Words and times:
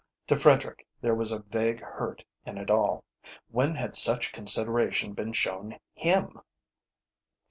To 0.29 0.35
Frederick 0.35 0.87
there 0.99 1.13
was 1.13 1.31
a 1.31 1.43
vague 1.43 1.79
hurt 1.79 2.25
in 2.43 2.57
it 2.57 2.71
all. 2.71 3.03
When 3.49 3.75
had 3.75 3.95
such 3.95 4.31
consideration 4.33 5.13
been 5.13 5.31
shown 5.31 5.77
him? 5.93 6.39